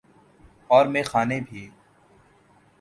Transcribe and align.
اور 0.67 0.85
میخانے 0.85 1.39
بھی۔ 1.49 1.69